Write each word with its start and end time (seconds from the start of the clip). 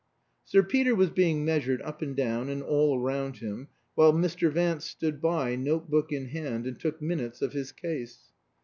Sir 0.45 0.63
Peter 0.63 0.95
was 0.95 1.11
being 1.11 1.45
measured 1.45 1.79
up 1.83 2.01
and 2.01 2.15
down 2.15 2.49
and 2.49 2.63
all 2.63 2.97
round 2.99 3.37
him, 3.37 3.67
while 3.93 4.11
Mr. 4.11 4.51
Vance 4.51 4.83
stood 4.85 5.21
by, 5.21 5.55
note 5.55 5.91
book 5.91 6.11
in 6.11 6.29
hand, 6.29 6.65
and 6.65 6.79
took 6.79 6.99
minutes 7.03 7.43
of 7.43 7.53
his 7.53 7.71
case. 7.71 8.31